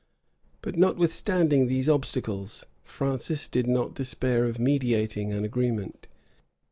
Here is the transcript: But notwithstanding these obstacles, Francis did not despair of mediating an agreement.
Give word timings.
But 0.63 0.75
notwithstanding 0.77 1.67
these 1.67 1.87
obstacles, 1.87 2.65
Francis 2.83 3.47
did 3.47 3.67
not 3.67 3.93
despair 3.93 4.45
of 4.45 4.57
mediating 4.57 5.31
an 5.31 5.45
agreement. 5.45 6.07